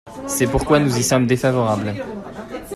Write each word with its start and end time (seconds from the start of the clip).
C’est 0.25 0.47
pourquoi 0.47 0.79
nous 0.79 0.97
y 0.97 1.03
sommes 1.03 1.27
défavorables. 1.27 1.93